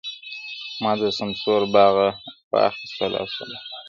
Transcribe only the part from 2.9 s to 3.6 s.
لاسونه،